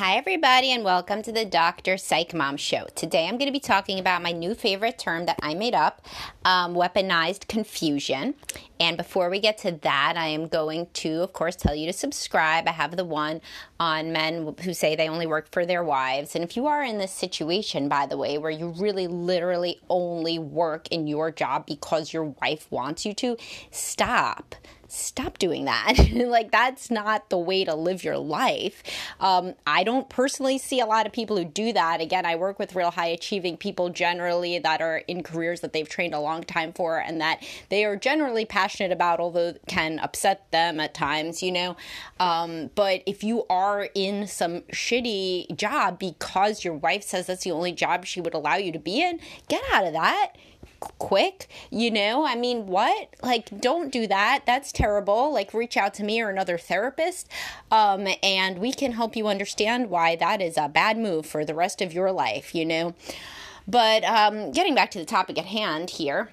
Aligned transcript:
Hi, 0.00 0.16
everybody, 0.16 0.72
and 0.72 0.82
welcome 0.82 1.20
to 1.24 1.30
the 1.30 1.44
Dr. 1.44 1.98
Psych 1.98 2.32
Mom 2.32 2.56
Show. 2.56 2.86
Today 2.94 3.28
I'm 3.28 3.36
going 3.36 3.48
to 3.48 3.52
be 3.52 3.60
talking 3.60 3.98
about 3.98 4.22
my 4.22 4.32
new 4.32 4.54
favorite 4.54 4.98
term 4.98 5.26
that 5.26 5.38
I 5.42 5.52
made 5.52 5.74
up 5.74 6.06
um, 6.42 6.74
weaponized 6.74 7.48
confusion. 7.48 8.34
And 8.80 8.96
before 8.96 9.28
we 9.28 9.40
get 9.40 9.58
to 9.58 9.72
that, 9.72 10.14
I 10.16 10.28
am 10.28 10.48
going 10.48 10.86
to, 10.94 11.20
of 11.20 11.34
course, 11.34 11.54
tell 11.54 11.74
you 11.74 11.84
to 11.84 11.92
subscribe. 11.92 12.66
I 12.66 12.70
have 12.70 12.96
the 12.96 13.04
one 13.04 13.42
on 13.80 14.12
men 14.12 14.54
who 14.62 14.74
say 14.74 14.94
they 14.94 15.08
only 15.08 15.26
work 15.26 15.50
for 15.50 15.64
their 15.64 15.82
wives. 15.82 16.34
And 16.34 16.44
if 16.44 16.54
you 16.54 16.66
are 16.66 16.84
in 16.84 16.98
this 16.98 17.10
situation, 17.10 17.88
by 17.88 18.04
the 18.04 18.18
way, 18.18 18.36
where 18.36 18.50
you 18.50 18.68
really 18.68 19.06
literally 19.06 19.80
only 19.88 20.38
work 20.38 20.86
in 20.88 21.06
your 21.06 21.30
job 21.30 21.64
because 21.64 22.12
your 22.12 22.24
wife 22.24 22.70
wants 22.70 23.06
you 23.06 23.14
to, 23.14 23.38
stop 23.70 24.54
stop 24.90 25.38
doing 25.38 25.64
that. 25.66 25.94
like, 26.12 26.50
that's 26.50 26.90
not 26.90 27.30
the 27.30 27.38
way 27.38 27.64
to 27.64 27.74
live 27.74 28.02
your 28.04 28.18
life. 28.18 28.82
Um, 29.20 29.54
I 29.66 29.84
don't 29.84 30.08
personally 30.08 30.58
see 30.58 30.80
a 30.80 30.86
lot 30.86 31.06
of 31.06 31.12
people 31.12 31.36
who 31.36 31.44
do 31.44 31.72
that. 31.72 32.00
Again, 32.00 32.26
I 32.26 32.36
work 32.36 32.58
with 32.58 32.74
real 32.74 32.90
high 32.90 33.06
achieving 33.06 33.56
people 33.56 33.88
generally 33.88 34.58
that 34.58 34.80
are 34.80 34.98
in 35.06 35.22
careers 35.22 35.60
that 35.60 35.72
they've 35.72 35.88
trained 35.88 36.14
a 36.14 36.20
long 36.20 36.42
time 36.42 36.72
for 36.72 36.98
and 36.98 37.20
that 37.20 37.42
they 37.68 37.84
are 37.84 37.96
generally 37.96 38.44
passionate 38.44 38.92
about, 38.92 39.20
although 39.20 39.54
can 39.66 39.98
upset 40.00 40.50
them 40.50 40.80
at 40.80 40.92
times, 40.92 41.42
you 41.42 41.52
know. 41.52 41.76
Um, 42.18 42.70
but 42.74 43.02
if 43.06 43.22
you 43.22 43.46
are 43.48 43.69
in 43.94 44.26
some 44.26 44.62
shitty 44.72 45.54
job 45.56 45.98
because 45.98 46.64
your 46.64 46.74
wife 46.74 47.02
says 47.02 47.26
that's 47.26 47.44
the 47.44 47.52
only 47.52 47.72
job 47.72 48.04
she 48.04 48.20
would 48.20 48.34
allow 48.34 48.56
you 48.56 48.72
to 48.72 48.78
be 48.78 49.02
in, 49.02 49.20
get 49.48 49.62
out 49.72 49.86
of 49.86 49.92
that 49.92 50.32
quick 50.98 51.48
you 51.70 51.90
know? 51.90 52.26
I 52.26 52.34
mean 52.36 52.66
what? 52.66 53.08
Like 53.22 53.60
don't 53.60 53.92
do 53.92 54.06
that. 54.06 54.44
That's 54.46 54.72
terrible. 54.72 55.32
Like 55.32 55.52
reach 55.54 55.76
out 55.76 55.94
to 55.94 56.04
me 56.04 56.20
or 56.20 56.30
another 56.30 56.58
therapist 56.58 57.28
um, 57.70 58.08
and 58.22 58.58
we 58.58 58.72
can 58.72 58.92
help 58.92 59.14
you 59.14 59.28
understand 59.28 59.90
why 59.90 60.16
that 60.16 60.40
is 60.40 60.56
a 60.56 60.68
bad 60.68 60.96
move 60.98 61.26
for 61.26 61.44
the 61.44 61.54
rest 61.54 61.82
of 61.82 61.92
your 61.92 62.10
life 62.12 62.54
you 62.54 62.64
know? 62.64 62.94
But 63.68 64.04
um, 64.04 64.52
getting 64.52 64.74
back 64.74 64.90
to 64.92 64.98
the 64.98 65.04
topic 65.04 65.38
at 65.38 65.46
hand 65.46 65.90
here 65.90 66.32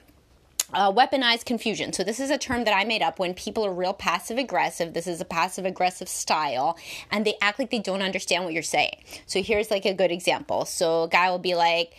uh, 0.74 0.92
weaponized 0.92 1.46
confusion. 1.46 1.94
So, 1.94 2.04
this 2.04 2.20
is 2.20 2.30
a 2.30 2.38
term 2.38 2.66
that 2.66 2.76
I 2.76 2.84
made 2.84 3.02
up 3.02 3.20
when 3.20 3.34
people 3.34 3.66
are 3.66 3.74
real 3.74 3.94
passive 3.94 4.38
aggressive. 4.38 4.94
This 4.94 5.08
is 5.08 5.22
a 5.22 5.26
passive 5.26 5.66
aggressive 5.66 6.10
style, 6.10 6.78
and 7.12 7.26
they 7.26 7.36
act 7.42 7.60
like 7.60 7.70
they 7.70 7.80
don't 7.80 8.02
understand 8.02 8.44
what 8.44 8.54
you're 8.54 8.64
saying. 8.64 8.98
So, 9.26 9.42
here's 9.42 9.72
like 9.72 9.86
a 9.86 9.94
good 9.94 10.12
example. 10.12 10.66
So, 10.66 11.04
a 11.04 11.08
guy 11.08 11.30
will 11.30 11.40
be 11.40 11.56
like, 11.56 11.94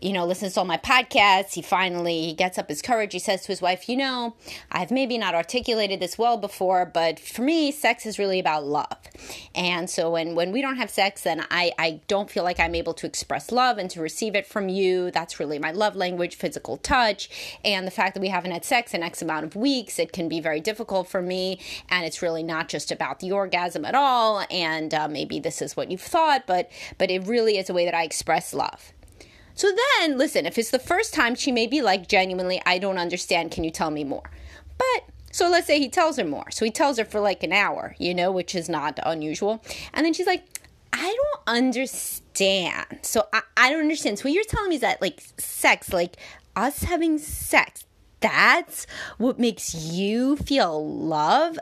you 0.00 0.12
know, 0.12 0.26
listens 0.26 0.54
to 0.54 0.60
all 0.60 0.66
my 0.66 0.76
podcasts. 0.76 1.54
He 1.54 1.62
finally 1.62 2.22
he 2.22 2.34
gets 2.34 2.58
up 2.58 2.68
his 2.68 2.82
courage. 2.82 3.12
He 3.12 3.18
says 3.18 3.42
to 3.42 3.48
his 3.48 3.62
wife, 3.62 3.88
"You 3.88 3.96
know, 3.96 4.34
I've 4.70 4.90
maybe 4.90 5.16
not 5.16 5.34
articulated 5.34 6.00
this 6.00 6.18
well 6.18 6.36
before, 6.36 6.84
but 6.84 7.18
for 7.18 7.42
me, 7.42 7.70
sex 7.70 8.04
is 8.04 8.18
really 8.18 8.38
about 8.38 8.64
love. 8.64 8.98
And 9.54 9.88
so 9.88 10.10
when 10.10 10.34
when 10.34 10.52
we 10.52 10.60
don't 10.60 10.76
have 10.76 10.90
sex, 10.90 11.22
then 11.22 11.46
I 11.50 11.72
I 11.78 12.00
don't 12.08 12.30
feel 12.30 12.44
like 12.44 12.60
I'm 12.60 12.74
able 12.74 12.94
to 12.94 13.06
express 13.06 13.52
love 13.52 13.78
and 13.78 13.90
to 13.90 14.00
receive 14.00 14.34
it 14.34 14.46
from 14.46 14.68
you. 14.68 15.10
That's 15.10 15.38
really 15.40 15.58
my 15.58 15.70
love 15.70 15.96
language, 15.96 16.34
physical 16.34 16.76
touch. 16.76 17.30
And 17.64 17.86
the 17.86 17.92
fact 17.92 18.14
that 18.14 18.20
we 18.20 18.28
haven't 18.28 18.50
had 18.50 18.64
sex 18.64 18.94
in 18.94 19.02
X 19.02 19.22
amount 19.22 19.44
of 19.44 19.56
weeks, 19.56 19.98
it 19.98 20.12
can 20.12 20.28
be 20.28 20.40
very 20.40 20.60
difficult 20.60 21.08
for 21.08 21.22
me. 21.22 21.60
And 21.88 22.04
it's 22.04 22.20
really 22.20 22.42
not 22.42 22.68
just 22.68 22.90
about 22.90 23.20
the 23.20 23.32
orgasm 23.32 23.84
at 23.84 23.94
all. 23.94 24.44
And 24.50 24.92
uh, 24.92 25.08
maybe 25.08 25.38
this 25.38 25.62
is 25.62 25.76
what 25.76 25.90
you've 25.90 26.00
thought, 26.00 26.46
but 26.46 26.70
but 26.98 27.10
it 27.10 27.26
really 27.26 27.58
is 27.58 27.70
a 27.70 27.74
way 27.74 27.84
that 27.84 27.94
I 27.94 28.02
express 28.02 28.52
love." 28.52 28.92
So 29.54 29.72
then, 29.98 30.18
listen, 30.18 30.46
if 30.46 30.58
it's 30.58 30.70
the 30.70 30.78
first 30.78 31.14
time, 31.14 31.34
she 31.34 31.52
may 31.52 31.66
be 31.66 31.80
like, 31.80 32.08
genuinely, 32.08 32.60
I 32.66 32.78
don't 32.78 32.98
understand. 32.98 33.52
Can 33.52 33.64
you 33.64 33.70
tell 33.70 33.90
me 33.90 34.04
more? 34.04 34.30
But 34.76 35.04
so 35.30 35.48
let's 35.48 35.66
say 35.66 35.78
he 35.78 35.88
tells 35.88 36.16
her 36.16 36.24
more. 36.24 36.50
So 36.50 36.64
he 36.64 36.70
tells 36.70 36.98
her 36.98 37.04
for 37.04 37.20
like 37.20 37.42
an 37.42 37.52
hour, 37.52 37.94
you 37.98 38.14
know, 38.14 38.30
which 38.30 38.54
is 38.54 38.68
not 38.68 38.98
unusual. 39.04 39.62
And 39.92 40.04
then 40.04 40.12
she's 40.12 40.26
like, 40.26 40.44
I 40.92 41.16
don't 41.16 41.56
understand. 41.56 43.00
So 43.02 43.26
I, 43.32 43.42
I 43.56 43.70
don't 43.70 43.80
understand. 43.80 44.18
So 44.18 44.24
what 44.24 44.32
you're 44.32 44.44
telling 44.44 44.70
me 44.70 44.76
is 44.76 44.80
that 44.82 45.00
like 45.00 45.22
sex, 45.38 45.92
like 45.92 46.16
us 46.56 46.84
having 46.84 47.18
sex, 47.18 47.84
that's 48.20 48.86
what 49.18 49.38
makes 49.38 49.74
you 49.74 50.36
feel 50.36 50.88
love 50.88 51.58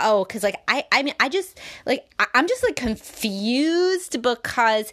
oh 0.00 0.24
because 0.24 0.42
like 0.42 0.56
i 0.66 0.84
i 0.92 1.02
mean 1.02 1.14
i 1.20 1.28
just 1.28 1.58
like 1.86 2.12
I, 2.18 2.26
i'm 2.34 2.48
just 2.48 2.62
like 2.64 2.76
confused 2.76 4.20
because 4.20 4.92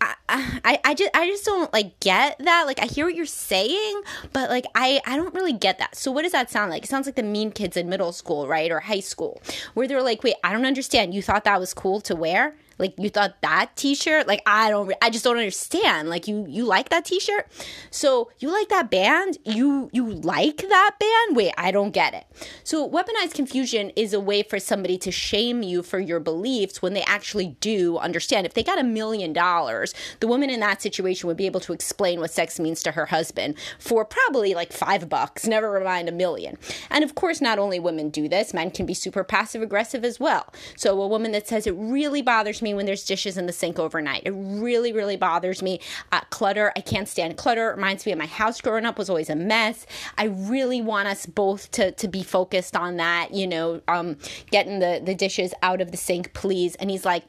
I, 0.00 0.14
I, 0.28 0.80
I 0.84 0.94
just 0.94 1.10
I 1.14 1.26
just 1.26 1.44
don't 1.44 1.72
like 1.72 1.98
get 2.00 2.38
that. 2.40 2.66
Like 2.66 2.80
I 2.80 2.86
hear 2.86 3.06
what 3.06 3.14
you're 3.14 3.26
saying, 3.26 4.02
but 4.32 4.50
like 4.50 4.66
I 4.74 5.00
I 5.06 5.16
don't 5.16 5.34
really 5.34 5.52
get 5.52 5.78
that. 5.78 5.96
So 5.96 6.10
what 6.10 6.22
does 6.22 6.32
that 6.32 6.50
sound 6.50 6.70
like? 6.70 6.84
It 6.84 6.88
sounds 6.88 7.06
like 7.06 7.16
the 7.16 7.22
mean 7.22 7.50
kids 7.50 7.76
in 7.76 7.88
middle 7.88 8.12
school, 8.12 8.46
right? 8.46 8.70
Or 8.70 8.80
high 8.80 9.00
school, 9.00 9.40
where 9.74 9.88
they're 9.88 10.02
like, 10.02 10.22
"Wait, 10.22 10.36
I 10.44 10.52
don't 10.52 10.66
understand. 10.66 11.14
You 11.14 11.22
thought 11.22 11.44
that 11.44 11.58
was 11.60 11.74
cool 11.74 12.00
to 12.02 12.14
wear?" 12.14 12.54
Like 12.78 12.94
you 12.98 13.10
thought 13.10 13.40
that 13.42 13.76
t-shirt? 13.76 14.26
Like 14.26 14.42
i 14.46 14.70
don't 14.70 14.92
i 15.02 15.10
just 15.10 15.24
don't 15.24 15.36
understand. 15.36 16.08
Like 16.08 16.28
you 16.28 16.46
you 16.48 16.64
like 16.64 16.88
that 16.90 17.04
t-shirt? 17.04 17.48
So 17.90 18.30
you 18.38 18.50
like 18.52 18.68
that 18.68 18.90
band? 18.90 19.38
You 19.44 19.90
you 19.92 20.10
like 20.10 20.58
that 20.68 20.92
band? 20.98 21.36
Wait 21.36 21.52
i 21.58 21.70
don't 21.70 21.90
get 21.90 22.14
it. 22.14 22.24
So 22.64 22.88
weaponized 22.88 23.34
confusion 23.34 23.90
is 23.96 24.12
a 24.12 24.20
way 24.20 24.42
for 24.42 24.58
somebody 24.58 24.98
to 24.98 25.10
shame 25.10 25.62
you 25.62 25.82
for 25.82 25.98
your 25.98 26.20
beliefs 26.20 26.80
when 26.80 26.94
they 26.94 27.02
actually 27.02 27.56
do 27.60 27.98
understand. 27.98 28.46
If 28.46 28.54
they 28.54 28.62
got 28.62 28.78
a 28.78 28.84
million 28.84 29.32
dollars 29.32 29.94
the 30.20 30.26
woman 30.28 30.50
in 30.50 30.60
that 30.60 30.82
situation 30.82 31.26
would 31.26 31.36
be 31.36 31.46
able 31.46 31.60
to 31.60 31.72
explain 31.72 32.20
what 32.20 32.30
sex 32.30 32.60
means 32.60 32.82
to 32.82 32.92
her 32.92 33.06
husband 33.06 33.56
for 33.78 34.04
probably 34.04 34.54
like 34.54 34.72
five 34.72 35.08
bucks 35.08 35.46
never 35.46 35.80
mind 35.80 36.08
a 36.08 36.12
million. 36.12 36.56
And 36.90 37.04
of 37.04 37.14
course 37.14 37.40
not 37.40 37.58
only 37.58 37.80
women 37.80 38.10
do 38.10 38.28
this 38.28 38.54
men 38.54 38.70
can 38.70 38.86
be 38.86 38.94
super 38.94 39.24
passive 39.24 39.62
aggressive 39.62 40.04
as 40.04 40.20
well. 40.20 40.52
So 40.76 41.00
a 41.00 41.08
woman 41.08 41.32
that 41.32 41.48
says 41.48 41.66
it 41.66 41.72
really 41.72 42.22
bothers 42.22 42.62
me 42.62 42.67
me 42.68 42.74
when 42.74 42.86
there's 42.86 43.04
dishes 43.04 43.36
in 43.36 43.46
the 43.46 43.52
sink 43.52 43.78
overnight. 43.78 44.22
It 44.24 44.32
really, 44.32 44.92
really 44.92 45.16
bothers 45.16 45.62
me. 45.62 45.80
Uh, 46.12 46.20
clutter, 46.30 46.72
I 46.76 46.80
can't 46.80 47.08
stand 47.08 47.36
clutter. 47.36 47.70
It 47.70 47.76
reminds 47.76 48.06
me 48.06 48.12
of 48.12 48.18
my 48.18 48.26
house 48.26 48.60
growing 48.60 48.84
up 48.84 48.98
was 48.98 49.08
always 49.08 49.30
a 49.30 49.36
mess. 49.36 49.86
I 50.16 50.24
really 50.24 50.82
want 50.82 51.08
us 51.08 51.26
both 51.26 51.70
to 51.72 51.92
to 51.92 52.08
be 52.08 52.22
focused 52.22 52.76
on 52.76 52.96
that, 52.98 53.32
you 53.32 53.46
know, 53.46 53.80
um, 53.88 54.16
getting 54.50 54.78
the, 54.78 55.00
the 55.04 55.14
dishes 55.14 55.54
out 55.62 55.80
of 55.80 55.90
the 55.90 55.96
sink, 55.96 56.32
please. 56.34 56.74
And 56.76 56.90
he's 56.90 57.04
like, 57.04 57.24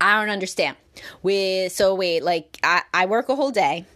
I 0.00 0.18
don't 0.18 0.30
understand. 0.30 0.76
We 1.22 1.68
so 1.68 1.94
wait, 1.94 2.22
like 2.22 2.58
I, 2.62 2.82
I 2.92 3.06
work 3.06 3.28
a 3.28 3.36
whole 3.36 3.50
day, 3.50 3.86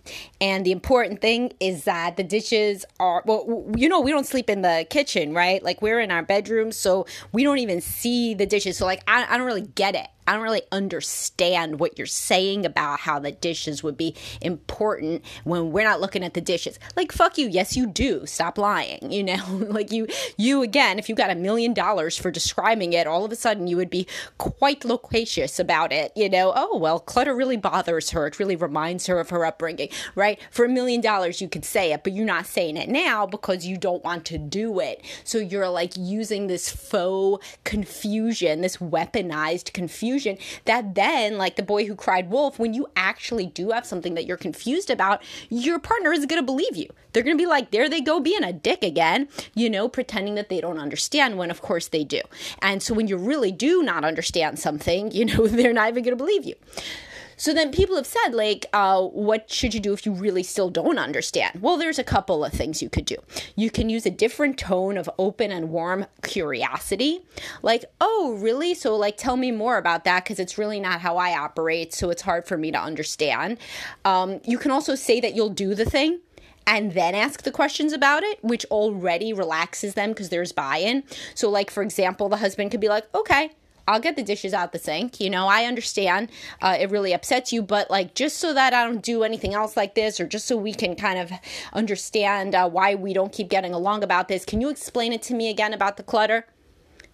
and 0.41 0.65
the 0.65 0.73
important 0.73 1.21
thing 1.21 1.53
is 1.61 1.85
that 1.85 2.17
the 2.17 2.25
dishes 2.25 2.85
are 3.01 3.23
well, 3.27 3.71
you 3.77 3.89
know, 3.89 4.01
we 4.01 4.11
don't 4.11 4.27
sleep 4.27 4.49
in 4.49 4.63
the 4.63 4.87
kitchen, 4.89 5.35
right? 5.35 5.63
Like 5.63 5.83
we're 5.83 6.01
in 6.01 6.11
our 6.11 6.23
bedroom, 6.23 6.73
so 6.73 7.07
we 7.33 7.43
don't 7.43 7.59
even 7.59 7.81
see 7.81 8.35
the 8.35 8.47
dishes. 8.47 8.77
So 8.77 8.87
like 8.87 9.03
I, 9.09 9.27
I 9.29 9.37
don't 9.37 9.47
really 9.47 9.63
get 9.63 9.95
it. 9.95 10.09
I 10.27 10.33
don't 10.33 10.43
really 10.43 10.63
understand 10.73 11.81
what 11.81 11.99
you're 11.99 12.07
saying 12.07 12.65
about 12.65 13.01
how 13.01 13.19
the 13.19 13.33
dishes 13.33 13.83
would 13.83 13.97
be 13.97 14.15
important 14.41 15.23
when 15.45 15.71
we're 15.71 15.85
not 15.85 16.01
looking 16.01 16.25
at 16.25 16.35
the 16.35 16.41
dishes. 16.41 16.79
Like 16.97 17.13
fuck 17.13 17.37
you, 17.37 17.49
yes 17.49 17.77
you 17.77 17.87
do. 17.87 18.25
Stop 18.27 18.57
lying. 18.57 19.13
You 19.13 19.23
know, 19.23 19.45
like 19.69 19.93
you 19.93 20.07
you 20.37 20.63
again, 20.63 20.99
if 20.99 21.09
you 21.09 21.15
got 21.15 21.31
a 21.31 21.35
million 21.35 21.75
dollars 21.75 22.17
for 22.17 22.31
describing 22.31 22.93
it, 22.93 23.07
all 23.07 23.25
of 23.25 23.33
a 23.33 23.37
sudden 23.37 23.67
you 23.67 23.77
would 23.77 23.91
be 23.91 24.07
quite 24.39 24.85
loquacious 24.85 25.59
about 25.59 25.93
it. 25.93 26.13
You 26.17 26.29
know, 26.29 26.53
oh 26.55 26.79
well, 26.79 26.94
clutter 26.99 27.35
really 27.35 27.57
bothers 27.57 28.11
her. 28.11 28.27
It 28.27 28.39
really 28.39 28.57
reminds 28.57 29.07
her 29.07 29.21
of 29.21 29.31
her 29.31 29.45
upbringing, 29.45 29.89
right? 30.15 30.39
For 30.51 30.65
a 30.65 30.69
million 30.69 31.01
dollars 31.01 31.41
you 31.41 31.49
could 31.49 31.65
say 31.65 31.93
it, 31.93 32.05
but 32.05 32.13
you're 32.13 32.27
not 32.27 32.47
saying 32.47 32.77
it 32.77 32.89
now 32.89 33.27
because 33.27 33.67
you 33.67 33.77
don't 33.77 34.05
want 34.05 34.25
to 34.27 34.39
do 34.39 34.81
it. 34.81 35.05
So 35.25 35.39
you're 35.39 35.69
like 35.69 35.93
using 35.97 36.47
this 36.47 36.71
faux 36.71 37.45
confusion, 37.65 38.61
this 38.61 38.79
weaponized 38.79 39.73
confusion 39.73 39.95
confusion 39.95 40.39
that 40.65 40.95
then, 40.95 41.39
like 41.39 41.57
the 41.57 41.63
boy 41.63 41.87
who 41.87 41.95
cried 41.95 42.31
wolf, 42.31 42.59
when 42.59 42.75
you 42.75 42.87
actually 42.97 43.47
do 43.47 43.71
have 43.71 43.87
something 43.87 44.15
that 44.15 44.27
you're 44.27 44.37
confused 44.37 44.91
about, 44.91 45.23
your 45.51 45.79
partner 45.79 46.13
isn't 46.13 46.29
going 46.29 46.41
to 46.41 46.47
believe 46.47 46.77
you. 46.77 46.89
They're 47.13 47.23
going 47.23 47.37
to 47.37 47.43
be 47.43 47.47
like, 47.47 47.71
there 47.71 47.89
they 47.89 48.01
go 48.01 48.19
being 48.19 48.43
a 48.43 48.53
dick 48.53 48.83
again, 48.83 49.29
you 49.55 49.71
know, 49.71 49.89
pretending 49.89 50.35
that 50.35 50.49
they 50.49 50.61
don't 50.61 50.79
understand 50.79 51.39
when 51.39 51.51
of 51.51 51.63
course 51.63 51.89
they 51.89 52.03
do. 52.03 52.21
And 52.61 52.83
so 52.83 52.93
when 52.93 53.07
you 53.07 53.17
really 53.17 53.53
do 53.53 53.83
not 53.83 54.05
understand 54.05 54.59
something, 54.59 55.11
you 55.13 55.25
know, 55.25 55.47
they're 55.47 55.73
not 55.73 55.89
even 55.89 56.03
going 56.03 56.17
to 56.17 56.23
believe 56.23 56.45
you. 56.45 56.55
So 57.37 57.53
then 57.53 57.73
people 57.73 57.97
have 57.97 58.07
said, 58.07 58.31
like, 58.31 58.67
uh, 58.73 59.03
what 59.03 59.51
should 59.51 59.75
you 59.75 59.81
do 59.81 59.93
if 59.93 60.07
you 60.07 60.13
really 60.13 60.43
still 60.43 60.71
don't 60.71 60.99
understand? 60.99 61.61
Well, 61.61 61.77
there's 61.77 61.99
a 61.99 62.05
couple 62.05 62.45
of 62.45 62.53
things 62.53 62.83
you 62.83 62.89
could 62.89 63.05
do. 63.05 63.17
You 63.57 63.71
can 63.71 63.89
use 63.89 64.07
a 64.07 64.11
different 64.11 64.59
tone 64.59 64.97
of 64.97 65.11
open 65.19 65.51
and 65.51 65.71
warm 65.71 66.07
curiosity, 66.23 67.21
like, 67.63 67.85
oh, 68.01 68.39
really? 68.41 68.75
So, 68.75 68.97
like, 68.97 69.17
tell 69.17 69.37
me 69.37 69.51
more 69.51 69.79
about 69.79 70.05
that 70.05 70.25
because 70.25 70.39
it's 70.39 70.59
really 70.59 70.81
not 70.81 71.01
how 71.01 71.17
I 71.17 71.37
operate. 71.37 71.93
So 71.93 72.11
it's 72.11 72.23
hard 72.23 72.47
for 72.47 72.57
me 72.57 72.71
to 72.71 72.81
understand. 72.81 73.59
Um, 74.05 74.41
you 74.45 74.59
can 74.59 74.71
also 74.71 74.95
say 74.95 75.21
that 75.21 75.35
you'll 75.35 75.51
do 75.51 75.75
the 75.75 75.85
thing 75.85 76.21
and 76.67 76.93
then 76.93 77.15
ask 77.15 77.43
the 77.43 77.51
questions 77.51 77.93
about 77.93 78.23
it, 78.23 78.43
which 78.43 78.65
already 78.67 79.33
relaxes 79.33 79.95
them 79.95 80.11
because 80.11 80.31
there's 80.31 80.53
buy 80.53 80.79
in. 80.79 81.03
So, 81.35 81.51
like, 81.51 81.71
for 81.71 81.83
example, 81.83 82.29
the 82.29 82.39
husband 82.39 82.71
could 82.71 82.81
be 82.81 82.89
like, 82.89 83.05
okay, 83.15 83.51
I'll 83.87 84.01
get 84.01 84.17
the 84.17 84.23
dishes 84.23 84.55
out 84.55 84.73
the 84.73 84.79
sink. 84.79 85.21
You 85.21 85.31
know, 85.31 85.47
I 85.47 85.65
understand 85.65 86.31
uh, 86.63 86.77
it 86.79 86.91
really 86.91 87.13
upsets 87.13 87.53
you, 87.53 87.63
but 87.63 87.91
like 87.91 88.15
just 88.15 88.39
so 88.39 88.55
that 88.55 88.73
I 88.73 88.85
don't 88.85 89.03
do 89.03 89.23
anything 89.23 89.55
else 89.55 89.77
like 89.77 89.95
this, 89.95 90.21
or 90.21 90.27
just 90.27 90.47
so 90.47 90.57
we 90.57 90.75
can 90.75 90.97
kind 90.97 91.19
of 91.19 91.33
understand 91.73 92.55
uh, 92.55 92.69
why 92.69 92.95
we 92.95 93.13
don't 93.13 93.33
keep 93.33 93.49
getting 93.49 93.75
along 93.75 94.03
about 94.03 94.29
this, 94.29 94.45
can 94.45 94.61
you 94.61 94.69
explain 94.69 95.13
it 95.13 95.23
to 95.23 95.35
me 95.35 95.51
again 95.51 95.73
about 95.73 95.97
the 95.97 96.03
clutter? 96.03 96.47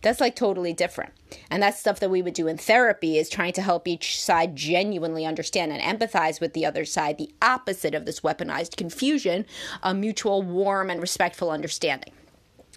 That's 0.03 0.21
like 0.21 0.35
totally 0.35 0.73
different. 0.73 1.13
And 1.51 1.63
that's 1.63 1.79
stuff 1.79 2.01
that 2.01 2.11
we 2.11 2.23
would 2.23 2.35
do 2.35 2.49
in 2.49 2.57
therapy 2.57 3.19
is 3.19 3.29
trying 3.29 3.53
to 3.55 3.63
help 3.63 3.87
each 3.87 4.21
side 4.21 4.57
genuinely 4.57 5.27
understand 5.27 5.73
and 5.73 6.01
empathize 6.01 6.41
with 6.41 6.55
the 6.55 6.65
other 6.65 6.87
side, 6.87 7.19
the 7.19 7.35
opposite 7.43 7.95
of 7.95 8.07
this 8.07 8.21
weaponized 8.21 8.77
confusion, 8.77 9.45
a 9.83 9.93
mutual 9.93 10.43
warm 10.43 10.89
and 10.89 11.03
respectful 11.03 11.51
understanding. 11.51 12.15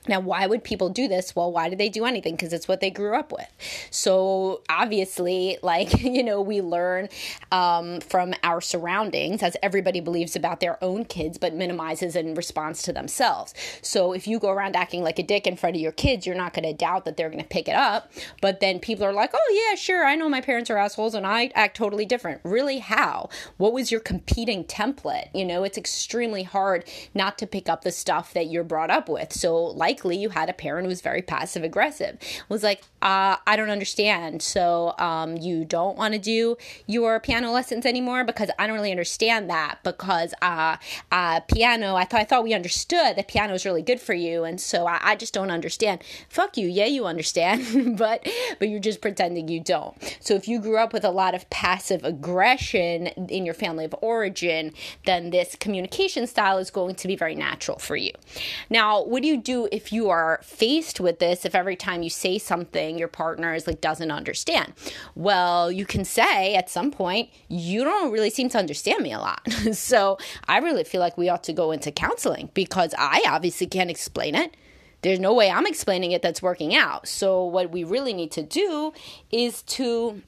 Now, 0.08 0.20
why 0.20 0.48
would 0.48 0.64
people 0.64 0.90
do 0.90 1.08
this? 1.08 1.36
Well, 1.36 1.52
why 1.52 1.70
did 1.70 1.78
they 1.78 1.90
do 1.90 2.06
anything? 2.06 2.36
Because 2.36 2.52
it's 2.52 2.68
what 2.68 2.82
they 2.82 2.90
grew 2.90 3.16
up 3.16 3.32
with. 3.32 3.48
So, 3.90 4.62
obviously, 4.70 5.58
like, 5.62 6.02
you 6.04 6.24
know, 6.24 6.42
we 6.42 6.62
learn 6.62 7.10
um, 7.52 8.02
from 8.02 8.34
our 8.44 8.60
surroundings, 8.60 9.42
as 9.42 9.56
everybody 9.64 10.00
believes 10.00 10.36
about 10.36 10.60
their 10.60 10.84
own 10.84 11.06
kids, 11.06 11.38
but 11.38 11.54
minimizes 11.54 12.16
in 12.16 12.36
response 12.36 12.82
to 12.84 12.94
themselves. 12.94 13.54
So, 13.82 14.14
if 14.14 14.28
you 14.28 14.40
go 14.40 14.50
around 14.50 14.76
acting 14.76 15.04
like 15.04 15.20
a 15.20 15.24
dick 15.24 15.48
in 15.48 15.56
front 15.56 15.76
of 15.76 15.82
your 15.82 15.92
kids, 15.92 16.26
you're 16.26 16.36
not 16.36 16.54
going 16.54 16.66
to 16.66 16.74
doubt 16.74 17.06
that 17.06 17.16
they're 17.16 17.30
going 17.30 17.42
to 17.42 17.48
pick 17.48 17.68
it 17.68 17.76
up. 17.76 18.12
But 18.42 18.60
then 18.60 18.80
people 18.80 19.06
are 19.06 19.14
like, 19.14 19.32
oh, 19.34 19.68
yeah, 19.70 19.76
sure, 19.76 20.06
I 20.06 20.16
know 20.16 20.28
my 20.28 20.42
parents 20.42 20.70
are 20.70 20.78
assholes 20.78 21.16
and 21.16 21.26
I 21.26 21.52
act 21.56 21.78
totally 21.78 22.06
different. 22.06 22.42
Really, 22.44 22.80
how? 22.80 23.30
What 23.58 23.74
was 23.74 23.92
your 23.92 24.02
competing 24.02 24.66
template? 24.66 25.30
You 25.34 25.46
know, 25.46 25.64
it's 25.64 25.78
extremely 25.78 26.44
hard 26.44 26.86
not 27.14 27.38
to 27.38 27.48
pick 27.48 27.70
up 27.70 27.84
the 27.84 27.92
stuff 27.92 28.34
that 28.34 28.48
you're 28.48 28.64
brought 28.64 28.90
up 28.90 29.08
with. 29.08 29.32
So, 29.32 29.64
like, 29.64 29.93
likely 29.94 30.18
you 30.18 30.30
had 30.30 30.50
a 30.50 30.54
parent 30.54 30.86
who 30.86 30.90
was 30.90 31.02
very 31.02 31.22
passive 31.22 31.64
aggressive. 31.64 32.18
Was 32.50 32.64
like, 32.64 32.82
uh, 33.04 33.36
I 33.46 33.56
don't 33.56 33.70
understand. 33.70 34.42
So 34.42 34.96
um, 34.98 35.38
you 35.38 35.66
don't 35.66 35.96
want 35.98 36.16
to 36.16 36.20
do 36.20 36.58
your 36.88 37.20
piano 37.20 37.52
lessons 37.52 37.86
anymore 37.86 38.24
because 38.24 38.50
I 38.58 38.66
don't 38.66 38.76
really 38.76 38.90
understand 38.90 39.52
that 39.52 39.80
because 39.84 40.34
uh, 40.42 40.78
uh, 41.12 41.42
piano. 41.42 41.96
I 41.96 42.06
thought 42.06 42.22
I 42.22 42.24
thought 42.24 42.44
we 42.44 42.56
understood 42.56 43.18
that 43.18 43.28
piano 43.28 43.54
is 43.54 43.66
really 43.66 43.84
good 43.84 44.00
for 44.00 44.16
you, 44.16 44.44
and 44.44 44.60
so 44.60 44.88
I, 44.88 45.00
I 45.12 45.16
just 45.16 45.34
don't 45.34 45.52
understand. 45.52 46.04
Fuck 46.28 46.58
you. 46.58 46.68
Yeah, 46.68 46.86
you 46.86 47.06
understand, 47.06 47.98
but 47.98 48.28
but 48.58 48.70
you're 48.70 48.80
just 48.80 49.00
pretending 49.00 49.48
you 49.48 49.60
don't. 49.60 49.96
So 50.20 50.34
if 50.34 50.48
you 50.48 50.60
grew 50.60 50.78
up 50.78 50.92
with 50.92 51.06
a 51.06 51.12
lot 51.12 51.36
of 51.36 51.48
passive 51.52 52.04
aggression 52.04 53.08
in 53.08 53.46
your 53.46 53.54
family 53.54 53.86
of 53.86 53.94
origin, 54.02 54.74
then 55.06 55.30
this 55.30 55.56
communication 55.60 56.26
style 56.26 56.58
is 56.58 56.72
going 56.72 56.96
to 56.96 57.08
be 57.08 57.16
very 57.16 57.36
natural 57.36 57.78
for 57.78 57.96
you. 57.96 58.12
Now, 58.70 59.04
what 59.04 59.22
do 59.22 59.28
you 59.28 59.38
do 59.38 59.68
if 59.72 59.83
if 59.84 59.92
you 59.92 60.10
are 60.10 60.40
faced 60.44 61.02
with 61.02 61.20
this, 61.20 61.44
if 61.44 61.54
every 61.54 61.76
time 61.76 62.04
you 62.04 62.10
say 62.10 62.38
something, 62.38 62.98
your 62.98 63.10
partner 63.10 63.54
is 63.54 63.68
like 63.68 63.82
doesn't 63.82 64.12
understand, 64.12 64.72
well, 65.14 65.70
you 65.70 65.86
can 65.86 66.06
say 66.06 66.56
at 66.56 66.70
some 66.70 66.90
point, 66.90 67.30
you 67.50 67.84
don't 67.84 68.10
really 68.12 68.30
seem 68.30 68.48
to 68.48 68.58
understand 68.58 69.04
me 69.04 69.12
a 69.12 69.20
lot. 69.20 69.42
so 69.74 70.18
I 70.48 70.60
really 70.60 70.86
feel 70.86 71.02
like 71.02 71.18
we 71.18 71.28
ought 71.28 71.44
to 71.44 71.54
go 71.54 71.72
into 71.72 71.92
counseling 71.92 72.50
because 72.54 72.96
I 72.98 73.26
obviously 73.28 73.68
can't 73.68 73.90
explain 73.90 74.36
it 74.36 74.56
there's 75.02 75.20
no 75.20 75.34
way 75.34 75.52
I'm 75.52 75.68
explaining 75.68 76.14
it 76.14 76.22
that's 76.22 76.42
working 76.42 76.74
out. 76.74 77.10
So, 77.10 77.44
what 77.44 77.72
we 77.72 77.84
really 77.84 78.14
need 78.14 78.32
to 78.32 78.42
do 78.42 78.94
is 79.34 79.62
to, 79.64 80.22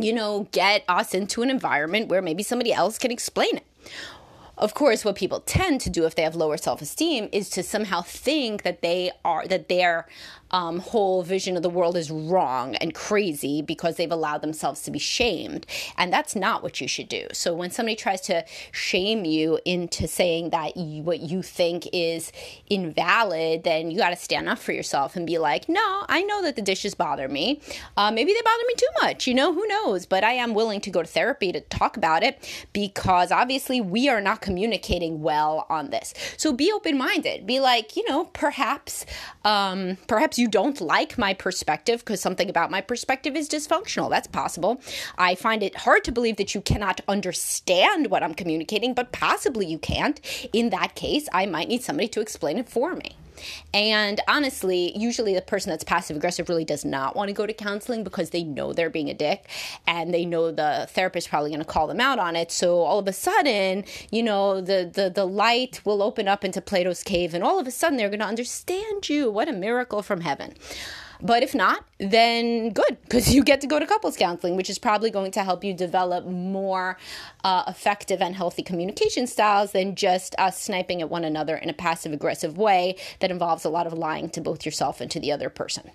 you 0.00 0.12
know, 0.14 0.48
get 0.52 0.84
us 0.88 1.12
into 1.12 1.42
an 1.42 1.50
environment 1.50 2.08
where 2.08 2.22
maybe 2.22 2.42
somebody 2.42 2.72
else 2.72 2.98
can 2.98 3.10
explain 3.10 3.58
it. 3.58 3.66
Of 4.60 4.74
course, 4.74 5.06
what 5.06 5.16
people 5.16 5.40
tend 5.40 5.80
to 5.80 5.90
do 5.90 6.04
if 6.04 6.14
they 6.14 6.22
have 6.22 6.36
lower 6.36 6.58
self 6.58 6.82
esteem 6.82 7.30
is 7.32 7.48
to 7.50 7.62
somehow 7.62 8.02
think 8.02 8.62
that 8.62 8.82
they 8.82 9.10
are, 9.24 9.48
that 9.48 9.70
they're 9.70 10.06
um, 10.50 10.78
whole 10.80 11.22
vision 11.22 11.56
of 11.56 11.62
the 11.62 11.70
world 11.70 11.96
is 11.96 12.10
wrong 12.10 12.74
and 12.76 12.94
crazy 12.94 13.62
because 13.62 13.96
they've 13.96 14.10
allowed 14.10 14.42
themselves 14.42 14.82
to 14.82 14.90
be 14.90 14.98
shamed. 14.98 15.66
And 15.96 16.12
that's 16.12 16.34
not 16.34 16.62
what 16.62 16.80
you 16.80 16.88
should 16.88 17.08
do. 17.08 17.26
So 17.32 17.54
when 17.54 17.70
somebody 17.70 17.96
tries 17.96 18.20
to 18.22 18.44
shame 18.72 19.24
you 19.24 19.58
into 19.64 20.08
saying 20.08 20.50
that 20.50 20.76
you, 20.76 21.02
what 21.02 21.20
you 21.20 21.42
think 21.42 21.88
is 21.92 22.32
invalid, 22.68 23.64
then 23.64 23.90
you 23.90 23.98
got 23.98 24.10
to 24.10 24.16
stand 24.16 24.48
up 24.48 24.58
for 24.58 24.72
yourself 24.72 25.16
and 25.16 25.26
be 25.26 25.38
like, 25.38 25.68
no, 25.68 26.04
I 26.08 26.22
know 26.22 26.42
that 26.42 26.56
the 26.56 26.62
dishes 26.62 26.94
bother 26.94 27.28
me. 27.28 27.60
Uh, 27.96 28.10
maybe 28.10 28.32
they 28.32 28.42
bother 28.42 28.64
me 28.66 28.74
too 28.76 28.86
much. 29.02 29.26
You 29.26 29.34
know, 29.34 29.52
who 29.52 29.66
knows? 29.66 30.06
But 30.06 30.24
I 30.24 30.32
am 30.32 30.54
willing 30.54 30.80
to 30.82 30.90
go 30.90 31.02
to 31.02 31.08
therapy 31.08 31.52
to 31.52 31.60
talk 31.60 31.96
about 31.96 32.22
it 32.22 32.66
because 32.72 33.30
obviously 33.30 33.80
we 33.80 34.08
are 34.08 34.20
not 34.20 34.40
communicating 34.40 35.22
well 35.22 35.66
on 35.68 35.90
this. 35.90 36.14
So 36.36 36.52
be 36.52 36.72
open 36.72 36.98
minded. 36.98 37.46
Be 37.46 37.60
like, 37.60 37.96
you 37.96 38.08
know, 38.08 38.24
perhaps, 38.24 39.06
um, 39.44 39.96
perhaps 40.06 40.38
you 40.40 40.48
don't 40.48 40.80
like 40.80 41.18
my 41.18 41.34
perspective 41.34 42.00
because 42.00 42.20
something 42.20 42.50
about 42.50 42.70
my 42.70 42.80
perspective 42.80 43.36
is 43.36 43.48
dysfunctional. 43.48 44.10
That's 44.10 44.26
possible. 44.26 44.80
I 45.18 45.36
find 45.36 45.62
it 45.62 45.76
hard 45.76 46.02
to 46.04 46.12
believe 46.12 46.36
that 46.38 46.54
you 46.54 46.60
cannot 46.60 47.00
understand 47.06 48.10
what 48.10 48.22
I'm 48.22 48.34
communicating, 48.34 48.94
but 48.94 49.12
possibly 49.12 49.66
you 49.66 49.78
can't. 49.78 50.20
In 50.52 50.70
that 50.70 50.94
case, 50.94 51.28
I 51.32 51.46
might 51.46 51.68
need 51.68 51.82
somebody 51.82 52.08
to 52.08 52.20
explain 52.20 52.58
it 52.58 52.68
for 52.68 52.94
me. 52.94 53.16
And 53.72 54.20
honestly, 54.28 54.96
usually 54.96 55.34
the 55.34 55.42
person 55.42 55.70
that's 55.70 55.84
passive 55.84 56.16
aggressive 56.16 56.48
really 56.48 56.64
does 56.64 56.84
not 56.84 57.16
want 57.16 57.28
to 57.28 57.34
go 57.34 57.46
to 57.46 57.52
counseling 57.52 58.04
because 58.04 58.30
they 58.30 58.44
know 58.44 58.72
they're 58.72 58.90
being 58.90 59.10
a 59.10 59.14
dick 59.14 59.48
and 59.86 60.12
they 60.12 60.24
know 60.24 60.50
the 60.50 60.86
therapist 60.90 61.26
is 61.26 61.30
probably 61.30 61.50
going 61.50 61.60
to 61.60 61.66
call 61.66 61.86
them 61.86 62.00
out 62.00 62.18
on 62.18 62.36
it. 62.36 62.50
So 62.50 62.80
all 62.80 62.98
of 62.98 63.08
a 63.08 63.12
sudden, 63.12 63.84
you 64.10 64.22
know, 64.22 64.60
the, 64.60 64.90
the, 64.92 65.10
the 65.10 65.26
light 65.26 65.80
will 65.84 66.02
open 66.02 66.28
up 66.28 66.44
into 66.44 66.60
Plato's 66.60 67.02
cave 67.02 67.34
and 67.34 67.44
all 67.44 67.58
of 67.58 67.66
a 67.66 67.70
sudden 67.70 67.96
they're 67.96 68.08
going 68.08 68.20
to 68.20 68.26
understand 68.26 69.08
you. 69.08 69.30
What 69.30 69.48
a 69.48 69.52
miracle 69.52 70.02
from 70.02 70.22
heaven. 70.22 70.54
But 71.22 71.42
if 71.42 71.54
not, 71.54 71.84
then 71.98 72.70
good, 72.70 72.96
because 73.02 73.34
you 73.34 73.44
get 73.44 73.60
to 73.60 73.66
go 73.66 73.78
to 73.78 73.86
couples 73.86 74.16
counseling, 74.16 74.56
which 74.56 74.70
is 74.70 74.78
probably 74.78 75.10
going 75.10 75.32
to 75.32 75.44
help 75.44 75.62
you 75.64 75.74
develop 75.74 76.24
more 76.24 76.96
uh, 77.44 77.64
effective 77.68 78.22
and 78.22 78.34
healthy 78.34 78.62
communication 78.62 79.26
styles 79.26 79.72
than 79.72 79.94
just 79.94 80.34
us 80.38 80.60
sniping 80.60 81.02
at 81.02 81.10
one 81.10 81.24
another 81.24 81.56
in 81.56 81.68
a 81.68 81.74
passive 81.74 82.12
aggressive 82.12 82.56
way 82.56 82.96
that 83.20 83.30
involves 83.30 83.64
a 83.64 83.68
lot 83.68 83.86
of 83.86 83.92
lying 83.92 84.30
to 84.30 84.40
both 84.40 84.64
yourself 84.64 85.00
and 85.00 85.10
to 85.10 85.20
the 85.20 85.30
other 85.30 85.50
person. 85.50 85.90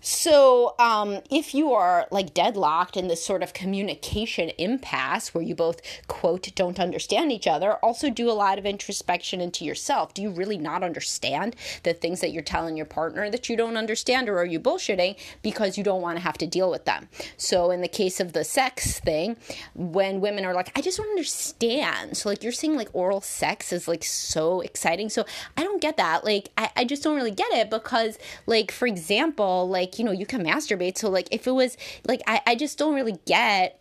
So, 0.00 0.76
um, 0.78 1.20
if 1.28 1.54
you 1.54 1.72
are 1.72 2.06
like 2.12 2.32
deadlocked 2.32 2.96
in 2.96 3.08
this 3.08 3.24
sort 3.24 3.42
of 3.42 3.52
communication 3.52 4.50
impasse 4.56 5.34
where 5.34 5.42
you 5.42 5.56
both, 5.56 5.80
quote, 6.06 6.54
don't 6.54 6.78
understand 6.78 7.32
each 7.32 7.48
other, 7.48 7.74
also 7.76 8.08
do 8.08 8.30
a 8.30 8.32
lot 8.32 8.58
of 8.58 8.66
introspection 8.66 9.40
into 9.40 9.64
yourself. 9.64 10.14
Do 10.14 10.22
you 10.22 10.30
really 10.30 10.56
not 10.56 10.84
understand 10.84 11.56
the 11.82 11.94
things 11.94 12.20
that 12.20 12.30
you're 12.30 12.44
telling 12.44 12.76
your 12.76 12.86
partner 12.86 13.28
that 13.28 13.48
you 13.48 13.56
don't 13.56 13.76
understand, 13.76 14.28
or 14.28 14.38
are 14.38 14.46
you 14.46 14.60
bullshitting 14.60 15.18
because 15.42 15.76
you 15.76 15.82
don't 15.82 16.02
want 16.02 16.16
to 16.16 16.22
have 16.22 16.38
to 16.38 16.46
deal 16.46 16.70
with 16.70 16.84
them? 16.84 17.08
So, 17.36 17.72
in 17.72 17.80
the 17.80 17.88
case 17.88 18.20
of 18.20 18.34
the 18.34 18.44
sex 18.44 19.00
thing, 19.00 19.36
when 19.74 20.20
women 20.20 20.44
are 20.44 20.54
like, 20.54 20.70
I 20.78 20.80
just 20.80 20.98
don't 20.98 21.10
understand. 21.10 22.16
So, 22.16 22.28
like, 22.28 22.44
you're 22.44 22.52
saying 22.52 22.76
like 22.76 22.90
oral 22.92 23.20
sex 23.20 23.72
is 23.72 23.88
like 23.88 24.04
so 24.04 24.60
exciting. 24.60 25.08
So, 25.08 25.26
I 25.56 25.64
don't 25.64 25.82
get 25.82 25.96
that. 25.96 26.24
Like, 26.24 26.50
I, 26.56 26.70
I 26.76 26.84
just 26.84 27.02
don't 27.02 27.16
really 27.16 27.32
get 27.32 27.52
it 27.52 27.68
because, 27.68 28.16
like, 28.46 28.70
for 28.70 28.86
example, 28.86 29.68
like, 29.68 29.87
like 29.88 29.98
you 29.98 30.04
know 30.04 30.12
you 30.12 30.26
can 30.26 30.44
masturbate. 30.44 30.98
So 30.98 31.08
like 31.10 31.28
if 31.30 31.46
it 31.46 31.52
was 31.52 31.76
like 32.06 32.20
i, 32.26 32.40
I 32.46 32.54
just 32.54 32.78
don't 32.78 32.94
really 32.94 33.18
get 33.26 33.80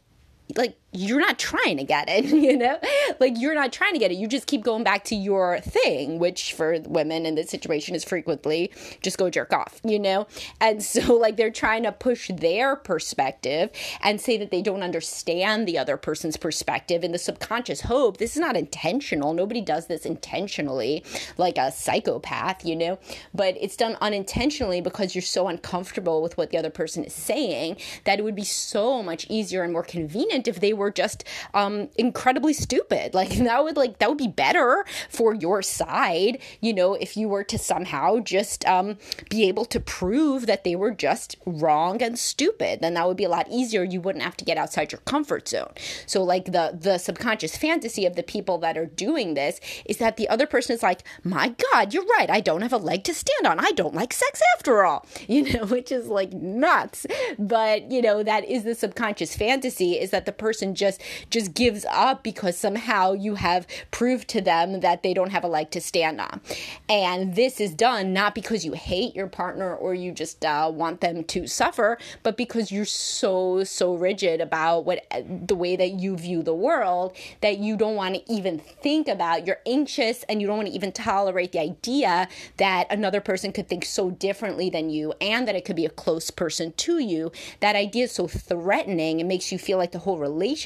like 0.55 0.77
you're 0.93 1.19
not 1.19 1.37
trying 1.37 1.77
to 1.77 1.83
get 1.83 2.09
it, 2.09 2.25
you 2.25 2.57
know? 2.57 2.79
Like 3.19 3.33
you're 3.37 3.53
not 3.53 3.73
trying 3.73 3.93
to 3.93 3.99
get 3.99 4.11
it. 4.11 4.15
You 4.15 4.27
just 4.27 4.47
keep 4.47 4.63
going 4.63 4.83
back 4.83 5.03
to 5.05 5.15
your 5.15 5.59
thing, 5.59 6.19
which 6.19 6.53
for 6.53 6.79
women 6.81 7.25
in 7.25 7.35
this 7.35 7.49
situation 7.49 7.95
is 7.95 8.03
frequently 8.03 8.71
just 9.01 9.17
go 9.17 9.29
jerk 9.29 9.53
off, 9.53 9.81
you 9.83 9.99
know? 9.99 10.27
And 10.61 10.81
so 10.81 11.13
like 11.17 11.37
they're 11.37 11.51
trying 11.51 11.83
to 11.83 11.91
push 11.91 12.29
their 12.33 12.75
perspective 12.75 13.69
and 14.01 14.21
say 14.21 14.37
that 14.37 14.51
they 14.51 14.61
don't 14.61 14.83
understand 14.83 15.67
the 15.67 15.77
other 15.77 15.97
person's 15.97 16.37
perspective 16.37 17.03
in 17.03 17.11
the 17.11 17.17
subconscious 17.17 17.81
hope. 17.81 18.17
This 18.17 18.35
is 18.35 18.39
not 18.39 18.55
intentional. 18.55 19.33
Nobody 19.33 19.61
does 19.61 19.87
this 19.87 20.05
intentionally 20.05 21.03
like 21.37 21.57
a 21.57 21.71
psychopath, 21.71 22.65
you 22.65 22.75
know? 22.75 22.97
But 23.33 23.55
it's 23.59 23.75
done 23.75 23.97
unintentionally 23.99 24.81
because 24.81 25.15
you're 25.15 25.21
so 25.21 25.47
uncomfortable 25.47 26.21
with 26.21 26.37
what 26.37 26.49
the 26.49 26.57
other 26.57 26.69
person 26.69 27.03
is 27.03 27.13
saying 27.13 27.77
that 28.05 28.19
it 28.19 28.23
would 28.23 28.35
be 28.35 28.43
so 28.43 29.03
much 29.03 29.27
easier 29.29 29.63
and 29.63 29.73
more 29.73 29.83
convenient 29.83 30.47
if 30.47 30.59
they 30.59 30.73
were 30.77 30.91
just 30.91 31.23
um, 31.53 31.89
incredibly 31.97 32.53
stupid. 32.53 33.13
Like 33.13 33.29
that 33.37 33.63
would 33.63 33.77
like 33.77 33.99
that 33.99 34.09
would 34.09 34.17
be 34.17 34.27
better 34.27 34.85
for 35.09 35.33
your 35.33 35.61
side, 35.61 36.39
you 36.61 36.73
know, 36.73 36.93
if 36.93 37.17
you 37.17 37.27
were 37.27 37.43
to 37.45 37.57
somehow 37.57 38.19
just 38.19 38.65
um, 38.65 38.97
be 39.29 39.47
able 39.47 39.65
to 39.65 39.79
prove 39.79 40.45
that 40.45 40.63
they 40.63 40.75
were 40.75 40.91
just 40.91 41.35
wrong 41.45 42.01
and 42.01 42.17
stupid. 42.17 42.81
Then 42.81 42.93
that 42.95 43.07
would 43.07 43.17
be 43.17 43.23
a 43.23 43.29
lot 43.29 43.47
easier. 43.49 43.83
You 43.83 44.01
wouldn't 44.01 44.23
have 44.23 44.37
to 44.37 44.45
get 44.45 44.57
outside 44.57 44.91
your 44.91 45.01
comfort 45.01 45.47
zone. 45.47 45.73
So 46.05 46.23
like 46.23 46.45
the 46.45 46.77
the 46.79 46.97
subconscious 46.97 47.57
fantasy 47.57 48.05
of 48.05 48.15
the 48.15 48.23
people 48.23 48.57
that 48.59 48.77
are 48.77 48.85
doing 48.85 49.33
this 49.33 49.59
is 49.85 49.97
that 49.97 50.17
the 50.17 50.29
other 50.29 50.45
person 50.45 50.75
is 50.75 50.83
like, 50.83 51.03
my 51.23 51.55
God, 51.71 51.93
you're 51.93 52.05
right. 52.17 52.29
I 52.29 52.41
don't 52.41 52.61
have 52.61 52.73
a 52.73 52.77
leg 52.77 53.03
to 53.05 53.13
stand 53.13 53.47
on. 53.47 53.59
I 53.59 53.71
don't 53.71 53.95
like 53.95 54.13
sex 54.13 54.41
after 54.55 54.85
all, 54.85 55.05
you 55.27 55.53
know, 55.53 55.65
which 55.65 55.91
is 55.91 56.07
like 56.07 56.33
nuts. 56.33 57.05
But 57.37 57.91
you 57.91 58.01
know 58.01 58.23
that 58.23 58.45
is 58.45 58.63
the 58.63 58.75
subconscious 58.75 59.35
fantasy 59.35 59.93
is 59.93 60.11
that 60.11 60.25
the 60.25 60.31
person 60.31 60.66
person 60.67 60.75
just 60.75 61.01
just 61.29 61.53
gives 61.53 61.85
up 61.89 62.23
because 62.23 62.57
somehow 62.57 63.13
you 63.13 63.35
have 63.35 63.67
proved 63.91 64.27
to 64.29 64.41
them 64.41 64.79
that 64.81 65.03
they 65.03 65.13
don't 65.13 65.31
have 65.31 65.43
a 65.43 65.47
leg 65.47 65.71
to 65.71 65.81
stand 65.81 66.19
on. 66.21 66.41
And 66.89 67.35
this 67.35 67.59
is 67.59 67.73
done 67.73 68.13
not 68.13 68.35
because 68.35 68.65
you 68.65 68.73
hate 68.73 69.15
your 69.15 69.27
partner 69.27 69.75
or 69.75 69.93
you 69.93 70.11
just 70.11 70.43
uh, 70.45 70.71
want 70.73 71.01
them 71.01 71.23
to 71.25 71.47
suffer, 71.47 71.97
but 72.23 72.37
because 72.37 72.71
you're 72.71 72.85
so 72.85 73.63
so 73.63 73.95
rigid 73.95 74.41
about 74.41 74.85
what 74.85 75.05
the 75.47 75.55
way 75.55 75.75
that 75.75 75.91
you 75.91 76.17
view 76.17 76.43
the 76.43 76.53
world 76.53 77.15
that 77.41 77.57
you 77.59 77.75
don't 77.77 77.95
want 77.95 78.15
to 78.15 78.31
even 78.31 78.59
think 78.59 79.07
about. 79.07 79.45
You're 79.45 79.61
anxious 79.65 80.23
and 80.23 80.41
you 80.41 80.47
don't 80.47 80.57
want 80.57 80.69
to 80.69 80.75
even 80.75 80.91
tolerate 80.91 81.51
the 81.51 81.59
idea 81.59 82.27
that 82.57 82.91
another 82.91 83.21
person 83.21 83.51
could 83.51 83.67
think 83.67 83.85
so 83.85 84.11
differently 84.11 84.69
than 84.69 84.89
you 84.89 85.13
and 85.21 85.47
that 85.47 85.55
it 85.55 85.65
could 85.65 85.75
be 85.75 85.85
a 85.85 85.89
close 85.89 86.31
person 86.31 86.73
to 86.73 86.99
you. 86.99 87.31
That 87.59 87.75
idea 87.75 88.05
is 88.05 88.11
so 88.11 88.27
threatening. 88.27 89.19
It 89.19 89.25
makes 89.25 89.51
you 89.51 89.57
feel 89.57 89.77
like 89.77 89.91
the 89.91 89.99
whole 89.99 90.17
relationship 90.17 90.56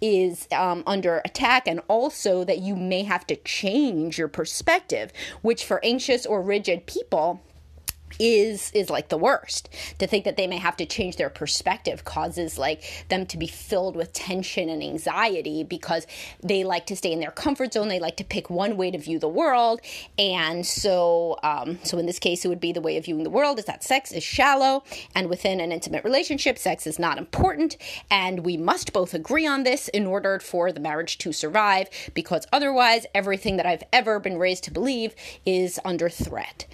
is 0.00 0.48
um, 0.52 0.82
under 0.86 1.20
attack 1.24 1.66
and 1.66 1.80
also 1.88 2.44
that 2.44 2.58
you 2.58 2.76
may 2.76 3.02
have 3.02 3.26
to 3.26 3.36
change 3.36 4.18
your 4.18 4.28
perspective, 4.28 5.12
which 5.42 5.64
for 5.64 5.84
anxious 5.84 6.26
or 6.26 6.42
rigid 6.42 6.86
people, 6.86 7.42
is 8.18 8.70
is 8.72 8.90
like 8.90 9.08
the 9.08 9.18
worst. 9.18 9.68
To 9.98 10.06
think 10.06 10.24
that 10.24 10.36
they 10.36 10.46
may 10.46 10.58
have 10.58 10.76
to 10.76 10.86
change 10.86 11.16
their 11.16 11.30
perspective 11.30 12.04
causes 12.04 12.58
like 12.58 12.82
them 13.08 13.26
to 13.26 13.38
be 13.38 13.46
filled 13.46 13.96
with 13.96 14.12
tension 14.12 14.68
and 14.68 14.82
anxiety 14.82 15.64
because 15.64 16.06
they 16.42 16.64
like 16.64 16.86
to 16.86 16.96
stay 16.96 17.12
in 17.12 17.20
their 17.20 17.30
comfort 17.30 17.72
zone. 17.72 17.88
They 17.88 18.00
like 18.00 18.16
to 18.16 18.24
pick 18.24 18.50
one 18.50 18.76
way 18.76 18.90
to 18.90 18.98
view 18.98 19.18
the 19.18 19.28
world. 19.28 19.80
And 20.18 20.64
so 20.64 21.38
um, 21.42 21.78
so 21.82 21.98
in 21.98 22.06
this 22.06 22.18
case 22.18 22.44
it 22.44 22.48
would 22.48 22.60
be 22.60 22.72
the 22.72 22.80
way 22.80 22.96
of 22.96 23.04
viewing 23.04 23.24
the 23.24 23.30
world 23.30 23.58
is 23.58 23.64
that 23.66 23.82
sex 23.84 24.12
is 24.12 24.22
shallow 24.22 24.84
and 25.14 25.28
within 25.28 25.60
an 25.60 25.72
intimate 25.72 26.04
relationship 26.04 26.58
sex 26.58 26.86
is 26.86 26.98
not 26.98 27.18
important. 27.18 27.76
And 28.10 28.40
we 28.40 28.56
must 28.56 28.92
both 28.92 29.14
agree 29.14 29.46
on 29.46 29.64
this 29.64 29.88
in 29.88 30.06
order 30.06 30.38
for 30.38 30.72
the 30.72 30.80
marriage 30.80 31.18
to 31.18 31.32
survive 31.32 31.88
because 32.14 32.46
otherwise 32.52 33.06
everything 33.14 33.56
that 33.56 33.66
I've 33.66 33.82
ever 33.92 34.18
been 34.20 34.38
raised 34.38 34.64
to 34.64 34.70
believe 34.70 35.14
is 35.44 35.78
under 35.84 36.08
threat 36.08 36.66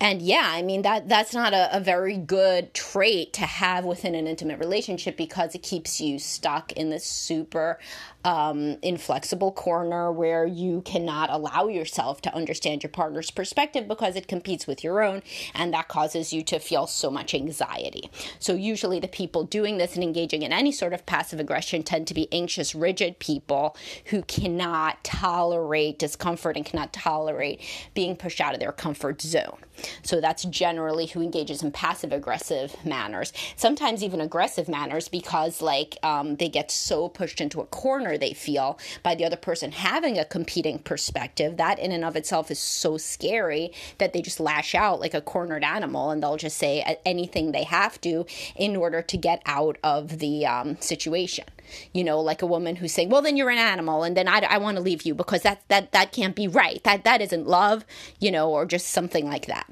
and 0.00 0.22
yeah 0.22 0.46
i 0.46 0.62
mean 0.62 0.82
that 0.82 1.08
that's 1.08 1.34
not 1.34 1.52
a, 1.52 1.76
a, 1.76 1.80
very 1.80 2.16
good 2.16 2.72
trait 2.74 3.32
to 3.32 3.42
have 3.42 3.84
within 3.84 4.14
an 4.14 4.26
intimate 4.26 4.58
relationship 4.58 5.16
because 5.16 5.54
it 5.54 5.62
keeps 5.62 6.00
you 6.00 6.18
stuck 6.18 6.72
in 6.72 6.90
this 6.90 7.04
super 7.04 7.78
um, 8.24 8.76
inflexible 8.82 9.52
corner 9.52 10.12
where 10.12 10.44
you 10.44 10.82
cannot 10.82 11.30
allow 11.30 11.68
yourself 11.68 12.20
to 12.22 12.34
understand 12.34 12.82
your 12.82 12.90
partner's 12.90 13.30
perspective 13.30 13.88
because 13.88 14.16
it 14.16 14.28
competes 14.28 14.66
with 14.66 14.84
your 14.84 15.02
own, 15.02 15.22
and 15.54 15.72
that 15.72 15.88
causes 15.88 16.32
you 16.32 16.42
to 16.42 16.58
feel 16.58 16.86
so 16.86 17.10
much 17.10 17.34
anxiety. 17.34 18.10
So, 18.38 18.54
usually, 18.54 19.00
the 19.00 19.08
people 19.08 19.44
doing 19.44 19.78
this 19.78 19.94
and 19.94 20.04
engaging 20.04 20.42
in 20.42 20.52
any 20.52 20.72
sort 20.72 20.92
of 20.92 21.06
passive 21.06 21.40
aggression 21.40 21.82
tend 21.82 22.06
to 22.08 22.14
be 22.14 22.28
anxious, 22.32 22.74
rigid 22.74 23.18
people 23.18 23.76
who 24.06 24.22
cannot 24.22 25.02
tolerate 25.02 25.98
discomfort 25.98 26.56
and 26.56 26.66
cannot 26.66 26.92
tolerate 26.92 27.60
being 27.94 28.16
pushed 28.16 28.40
out 28.40 28.54
of 28.54 28.60
their 28.60 28.72
comfort 28.72 29.22
zone. 29.22 29.58
So, 30.02 30.20
that's 30.20 30.44
generally 30.44 31.06
who 31.06 31.22
engages 31.22 31.62
in 31.62 31.72
passive 31.72 32.12
aggressive 32.12 32.76
manners, 32.84 33.32
sometimes 33.56 34.02
even 34.02 34.20
aggressive 34.20 34.68
manners 34.68 35.08
because, 35.08 35.62
like, 35.62 35.96
um, 36.02 36.36
they 36.36 36.48
get 36.48 36.70
so 36.70 37.08
pushed 37.08 37.40
into 37.40 37.60
a 37.60 37.66
corner 37.66 38.16
they 38.16 38.32
feel 38.32 38.78
by 39.02 39.14
the 39.14 39.24
other 39.24 39.36
person 39.36 39.72
having 39.72 40.18
a 40.18 40.24
competing 40.24 40.78
perspective. 40.78 41.56
That 41.56 41.78
in 41.78 41.92
and 41.92 42.04
of 42.04 42.16
itself 42.16 42.50
is 42.50 42.58
so 42.58 42.96
scary 42.96 43.72
that 43.98 44.12
they 44.12 44.22
just 44.22 44.40
lash 44.40 44.74
out 44.74 45.00
like 45.00 45.14
a 45.14 45.20
cornered 45.20 45.64
animal 45.64 46.10
and 46.10 46.22
they'll 46.22 46.36
just 46.36 46.58
say 46.58 46.98
anything 47.04 47.52
they 47.52 47.64
have 47.64 48.00
to 48.02 48.26
in 48.56 48.76
order 48.76 49.02
to 49.02 49.16
get 49.16 49.42
out 49.46 49.78
of 49.82 50.18
the 50.18 50.46
um, 50.46 50.76
situation. 50.80 51.44
You 51.92 52.02
know 52.02 52.20
like 52.20 52.42
a 52.42 52.46
woman 52.46 52.76
who's 52.76 52.92
saying 52.92 53.10
well 53.10 53.22
then 53.22 53.36
you're 53.36 53.48
an 53.50 53.58
animal 53.58 54.02
and 54.02 54.16
then 54.16 54.26
i, 54.26 54.40
I 54.40 54.58
want 54.58 54.76
to 54.76 54.82
leave 54.82 55.02
you 55.02 55.14
because 55.14 55.42
that 55.42 55.62
that 55.68 55.92
that 55.92 56.10
can't 56.10 56.34
be 56.34 56.48
right. 56.48 56.82
That 56.82 57.04
that 57.04 57.20
isn't 57.20 57.46
love 57.46 57.84
you 58.18 58.32
know 58.32 58.50
or 58.50 58.66
just 58.66 58.88
something 58.88 59.24
like 59.24 59.46
that 59.46 59.70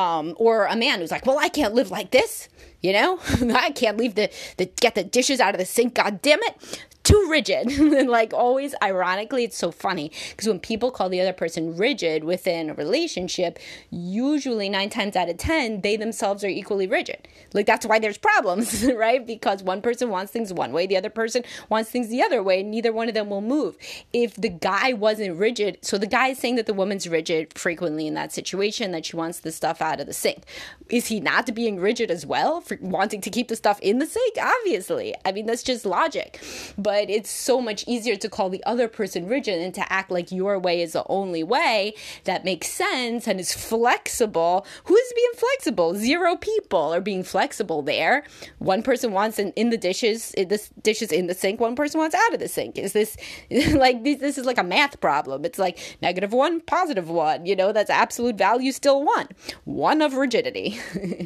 um, 0.00 0.34
or 0.36 0.66
a 0.66 0.76
man 0.76 1.00
who's 1.00 1.10
like 1.10 1.26
well 1.26 1.38
i 1.38 1.48
can't 1.48 1.74
live 1.74 1.90
like 1.90 2.10
this 2.10 2.48
you 2.82 2.92
know? 2.94 3.18
I 3.54 3.72
can't 3.72 3.98
leave 3.98 4.14
the, 4.14 4.30
the 4.56 4.66
get 4.80 4.94
the 4.94 5.04
dishes 5.04 5.40
out 5.40 5.54
of 5.54 5.58
the 5.58 5.66
sink 5.66 5.94
god 5.94 6.22
damn 6.22 6.40
it 6.42 6.84
too 7.10 7.26
rigid. 7.30 7.66
and 7.78 8.08
like 8.08 8.32
always, 8.32 8.74
ironically, 8.82 9.44
it's 9.44 9.56
so 9.56 9.70
funny 9.70 10.12
because 10.30 10.48
when 10.48 10.60
people 10.60 10.90
call 10.90 11.08
the 11.08 11.20
other 11.20 11.32
person 11.32 11.76
rigid 11.76 12.24
within 12.24 12.70
a 12.70 12.74
relationship, 12.74 13.58
usually 13.90 14.68
nine 14.68 14.90
times 14.90 15.16
out 15.16 15.28
of 15.28 15.36
10, 15.36 15.80
they 15.80 15.96
themselves 15.96 16.44
are 16.44 16.48
equally 16.48 16.86
rigid. 16.86 17.26
Like 17.52 17.66
that's 17.66 17.86
why 17.86 17.98
there's 17.98 18.18
problems, 18.18 18.84
right? 18.96 19.26
Because 19.26 19.62
one 19.62 19.82
person 19.82 20.10
wants 20.10 20.32
things 20.32 20.52
one 20.52 20.72
way, 20.72 20.86
the 20.86 20.96
other 20.96 21.10
person 21.10 21.42
wants 21.68 21.90
things 21.90 22.08
the 22.08 22.22
other 22.22 22.42
way, 22.42 22.62
neither 22.62 22.92
one 22.92 23.08
of 23.08 23.14
them 23.14 23.30
will 23.30 23.40
move. 23.40 23.76
If 24.12 24.36
the 24.36 24.48
guy 24.48 24.92
wasn't 24.92 25.36
rigid, 25.38 25.78
so 25.82 25.98
the 25.98 26.06
guy 26.06 26.28
is 26.28 26.38
saying 26.38 26.56
that 26.56 26.66
the 26.66 26.74
woman's 26.74 27.08
rigid 27.08 27.58
frequently 27.58 28.06
in 28.06 28.14
that 28.14 28.32
situation, 28.32 28.92
that 28.92 29.06
she 29.06 29.16
wants 29.16 29.40
the 29.40 29.52
stuff 29.52 29.82
out 29.82 30.00
of 30.00 30.06
the 30.06 30.12
sink. 30.12 30.44
Is 30.88 31.06
he 31.06 31.20
not 31.20 31.52
being 31.54 31.80
rigid 31.80 32.10
as 32.10 32.26
well 32.26 32.60
for 32.60 32.78
wanting 32.80 33.20
to 33.22 33.30
keep 33.30 33.48
the 33.48 33.56
stuff 33.56 33.80
in 33.80 33.98
the 33.98 34.06
sink? 34.06 34.36
Obviously. 34.40 35.14
I 35.24 35.32
mean, 35.32 35.46
that's 35.46 35.62
just 35.62 35.86
logic. 35.86 36.40
But 36.76 36.99
but 37.00 37.08
it's 37.08 37.30
so 37.30 37.62
much 37.62 37.82
easier 37.86 38.14
to 38.14 38.28
call 38.28 38.50
the 38.50 38.62
other 38.64 38.86
person 38.86 39.26
rigid 39.26 39.58
and 39.58 39.72
to 39.72 39.90
act 39.90 40.10
like 40.10 40.30
your 40.30 40.58
way 40.58 40.82
is 40.82 40.92
the 40.92 41.02
only 41.08 41.42
way 41.42 41.94
that 42.24 42.44
makes 42.44 42.68
sense 42.68 43.26
and 43.26 43.40
is 43.40 43.54
flexible. 43.54 44.66
Who 44.84 44.94
is 44.94 45.12
being 45.16 45.32
flexible? 45.34 45.94
Zero 45.94 46.36
people 46.36 46.92
are 46.92 47.00
being 47.00 47.22
flexible 47.22 47.80
there. 47.80 48.24
One 48.58 48.82
person 48.82 49.12
wants 49.12 49.38
in, 49.38 49.52
in 49.52 49.70
the 49.70 49.78
dishes, 49.78 50.34
in 50.34 50.48
the 50.48 50.62
dishes 50.82 51.10
in 51.10 51.26
the 51.26 51.32
sink. 51.32 51.58
One 51.58 51.74
person 51.74 51.98
wants 52.00 52.14
out 52.14 52.34
of 52.34 52.38
the 52.38 52.48
sink. 52.48 52.76
Is 52.76 52.92
this 52.92 53.16
like 53.74 54.04
this, 54.04 54.20
this 54.20 54.36
is 54.36 54.44
like 54.44 54.58
a 54.58 54.62
math 54.62 55.00
problem? 55.00 55.46
It's 55.46 55.58
like 55.58 55.78
negative 56.02 56.34
one, 56.34 56.60
positive 56.60 57.08
one. 57.08 57.46
You 57.46 57.56
know, 57.56 57.72
that's 57.72 57.88
absolute 57.88 58.36
value 58.36 58.72
still 58.72 59.02
one. 59.02 59.28
One 59.64 60.02
of 60.02 60.16
rigidity. 60.16 60.78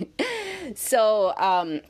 so 0.77 1.35
um 1.37 1.81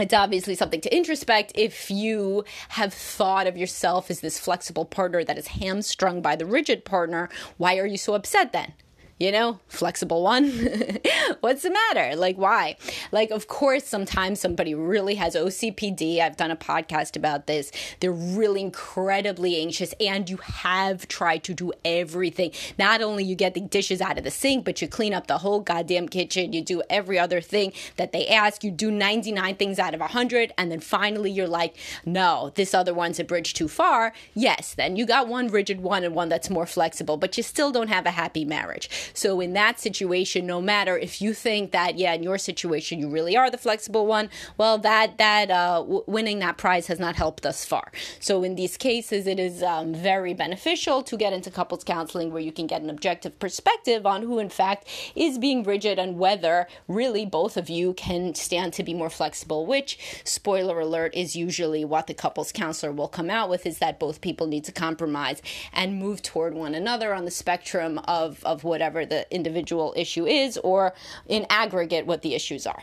it's 0.00 0.14
obviously 0.14 0.54
something 0.54 0.80
to 0.80 0.90
introspect 0.90 1.52
if 1.54 1.90
you 1.90 2.44
have 2.70 2.92
thought 2.92 3.46
of 3.46 3.56
yourself 3.56 4.10
as 4.10 4.20
this 4.20 4.38
flexible 4.38 4.84
partner 4.84 5.24
that 5.24 5.38
is 5.38 5.48
hamstrung 5.48 6.22
by 6.22 6.36
the 6.36 6.46
rigid 6.46 6.84
partner. 6.84 7.28
Why 7.56 7.78
are 7.78 7.86
you 7.86 7.98
so 7.98 8.14
upset 8.14 8.52
then 8.52 8.72
you 9.20 9.30
know, 9.30 9.60
flexible 9.68 10.22
one. 10.22 10.50
What's 11.40 11.62
the 11.62 11.70
matter? 11.70 12.16
Like, 12.16 12.38
why? 12.38 12.76
Like, 13.12 13.30
of 13.30 13.48
course, 13.48 13.84
sometimes 13.84 14.40
somebody 14.40 14.74
really 14.74 15.16
has 15.16 15.34
OCPD. 15.34 16.20
I've 16.20 16.38
done 16.38 16.50
a 16.50 16.56
podcast 16.56 17.16
about 17.16 17.46
this. 17.46 17.70
They're 18.00 18.10
really 18.10 18.62
incredibly 18.62 19.60
anxious, 19.60 19.92
and 20.00 20.28
you 20.28 20.38
have 20.38 21.06
tried 21.06 21.44
to 21.44 21.54
do 21.54 21.70
everything. 21.84 22.52
Not 22.78 23.02
only 23.02 23.22
you 23.22 23.34
get 23.34 23.52
the 23.52 23.60
dishes 23.60 24.00
out 24.00 24.16
of 24.16 24.24
the 24.24 24.30
sink, 24.30 24.64
but 24.64 24.80
you 24.80 24.88
clean 24.88 25.12
up 25.12 25.26
the 25.26 25.38
whole 25.38 25.60
goddamn 25.60 26.08
kitchen. 26.08 26.54
You 26.54 26.62
do 26.62 26.82
every 26.88 27.18
other 27.18 27.42
thing 27.42 27.74
that 27.96 28.12
they 28.12 28.26
ask. 28.26 28.64
You 28.64 28.70
do 28.70 28.90
99 28.90 29.56
things 29.56 29.78
out 29.78 29.92
of 29.92 30.00
100, 30.00 30.54
and 30.56 30.72
then 30.72 30.80
finally 30.80 31.30
you're 31.30 31.46
like, 31.46 31.76
no, 32.06 32.52
this 32.54 32.72
other 32.72 32.94
one's 32.94 33.20
a 33.20 33.24
bridge 33.24 33.52
too 33.52 33.68
far. 33.68 34.14
Yes, 34.32 34.72
then 34.72 34.96
you 34.96 35.04
got 35.04 35.28
one 35.28 35.48
rigid 35.48 35.82
one 35.82 36.04
and 36.04 36.14
one 36.14 36.30
that's 36.30 36.48
more 36.48 36.66
flexible, 36.66 37.18
but 37.18 37.36
you 37.36 37.42
still 37.42 37.70
don't 37.70 37.88
have 37.88 38.06
a 38.06 38.12
happy 38.12 38.46
marriage. 38.46 38.88
So 39.14 39.40
in 39.40 39.52
that 39.54 39.80
situation, 39.80 40.46
no 40.46 40.60
matter 40.60 40.96
if 40.96 41.20
you 41.20 41.34
think 41.34 41.72
that 41.72 41.98
yeah, 41.98 42.14
in 42.14 42.22
your 42.22 42.38
situation 42.38 42.98
you 42.98 43.08
really 43.08 43.36
are 43.36 43.50
the 43.50 43.58
flexible 43.58 44.06
one, 44.06 44.30
well 44.56 44.78
that 44.78 45.18
that 45.18 45.50
uh, 45.50 45.80
w- 45.80 46.04
winning 46.06 46.38
that 46.40 46.56
prize 46.56 46.86
has 46.86 46.98
not 46.98 47.16
helped 47.16 47.42
thus 47.42 47.64
far. 47.64 47.90
So 48.18 48.42
in 48.42 48.54
these 48.54 48.76
cases, 48.76 49.26
it 49.26 49.38
is 49.38 49.62
um, 49.62 49.94
very 49.94 50.34
beneficial 50.34 51.02
to 51.02 51.16
get 51.16 51.32
into 51.32 51.50
couples 51.50 51.84
counseling 51.84 52.32
where 52.32 52.42
you 52.42 52.52
can 52.52 52.66
get 52.66 52.82
an 52.82 52.90
objective 52.90 53.38
perspective 53.38 54.06
on 54.06 54.22
who 54.22 54.38
in 54.38 54.48
fact 54.48 54.88
is 55.14 55.38
being 55.38 55.62
rigid 55.62 55.98
and 55.98 56.18
whether 56.18 56.66
really 56.88 57.26
both 57.26 57.56
of 57.56 57.68
you 57.68 57.94
can 57.94 58.34
stand 58.34 58.72
to 58.74 58.82
be 58.82 58.94
more 58.94 59.10
flexible. 59.10 59.66
Which 59.66 60.22
spoiler 60.24 60.80
alert 60.80 61.14
is 61.14 61.36
usually 61.36 61.84
what 61.84 62.06
the 62.06 62.14
couples 62.14 62.52
counselor 62.52 62.92
will 62.92 63.08
come 63.08 63.30
out 63.30 63.48
with 63.48 63.66
is 63.66 63.78
that 63.78 63.98
both 63.98 64.20
people 64.20 64.46
need 64.46 64.64
to 64.64 64.72
compromise 64.72 65.42
and 65.72 65.98
move 65.98 66.22
toward 66.22 66.54
one 66.54 66.74
another 66.74 67.14
on 67.14 67.24
the 67.24 67.30
spectrum 67.30 67.98
of 68.04 68.42
of 68.44 68.64
whatever 68.64 68.99
whatever 69.00 69.24
the 69.24 69.34
individual 69.34 69.94
issue 69.96 70.26
is, 70.26 70.58
or 70.58 70.92
in 71.28 71.46
aggregate, 71.50 72.06
what 72.06 72.22
the 72.22 72.34
issues 72.34 72.66
are. 72.66 72.82